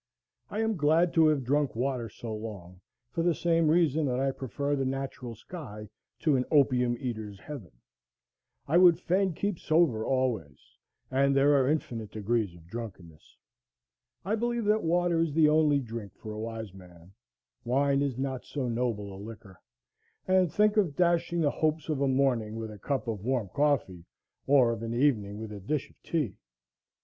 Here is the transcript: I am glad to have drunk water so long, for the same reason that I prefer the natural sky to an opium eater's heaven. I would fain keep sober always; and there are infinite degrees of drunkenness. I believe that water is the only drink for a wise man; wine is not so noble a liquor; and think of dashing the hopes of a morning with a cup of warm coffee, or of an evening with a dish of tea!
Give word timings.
I 0.49 0.61
am 0.61 0.77
glad 0.77 1.13
to 1.13 1.27
have 1.27 1.43
drunk 1.43 1.75
water 1.75 2.09
so 2.09 2.33
long, 2.33 2.81
for 3.11 3.21
the 3.21 3.35
same 3.35 3.69
reason 3.69 4.07
that 4.07 4.19
I 4.19 4.31
prefer 4.31 4.75
the 4.75 4.83
natural 4.83 5.35
sky 5.35 5.89
to 6.21 6.35
an 6.35 6.43
opium 6.49 6.97
eater's 6.99 7.39
heaven. 7.39 7.69
I 8.67 8.79
would 8.79 8.99
fain 8.99 9.35
keep 9.35 9.59
sober 9.59 10.03
always; 10.03 10.57
and 11.11 11.35
there 11.35 11.53
are 11.53 11.69
infinite 11.69 12.09
degrees 12.09 12.55
of 12.55 12.65
drunkenness. 12.65 13.37
I 14.25 14.33
believe 14.33 14.65
that 14.65 14.81
water 14.81 15.19
is 15.19 15.33
the 15.35 15.49
only 15.49 15.77
drink 15.79 16.15
for 16.15 16.31
a 16.33 16.39
wise 16.41 16.73
man; 16.73 17.11
wine 17.63 18.01
is 18.01 18.17
not 18.17 18.43
so 18.43 18.67
noble 18.67 19.13
a 19.15 19.21
liquor; 19.21 19.59
and 20.27 20.51
think 20.51 20.77
of 20.77 20.95
dashing 20.95 21.41
the 21.41 21.51
hopes 21.51 21.89
of 21.89 22.01
a 22.01 22.07
morning 22.07 22.55
with 22.55 22.71
a 22.71 22.79
cup 22.79 23.07
of 23.07 23.23
warm 23.23 23.49
coffee, 23.49 24.05
or 24.47 24.71
of 24.71 24.81
an 24.81 24.95
evening 24.95 25.37
with 25.39 25.51
a 25.51 25.59
dish 25.59 25.91
of 25.91 26.01
tea! 26.01 26.37